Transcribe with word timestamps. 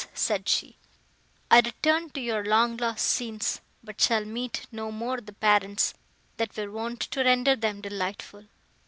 said 0.15 0.49
she, 0.49 0.79
"I 1.51 1.59
return 1.59 2.09
to 2.09 2.19
your 2.19 2.43
long 2.43 2.75
lost 2.77 3.05
scenes, 3.05 3.61
but 3.83 4.01
shall 4.01 4.25
meet 4.25 4.65
no 4.71 4.91
more 4.91 5.21
the 5.21 5.31
parents, 5.33 5.93
that 6.37 6.57
were 6.57 6.71
wont 6.71 7.01
to 7.01 7.23
render 7.23 7.55
them 7.55 7.81
delightful! 7.81 8.45